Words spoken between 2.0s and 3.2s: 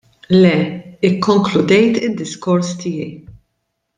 id-diskors tiegħi.